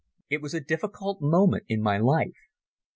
It 0.31 0.41
was 0.41 0.55
a 0.55 0.59
difficult 0.59 1.21
moment 1.21 1.65
in 1.69 1.79
my 1.79 1.99
life. 1.99 2.49